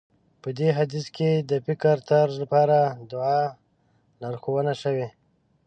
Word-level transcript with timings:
په 0.41 0.49
دې 0.57 0.69
حديث 0.77 1.05
کې 1.17 1.29
د 1.49 1.51
فکرطرز 1.65 2.35
لپاره 2.43 2.77
دعا 3.11 3.41
لارښوونه 4.21 4.73
شوې. 4.81 5.07